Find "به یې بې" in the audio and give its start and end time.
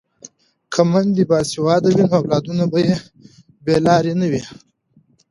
2.71-3.75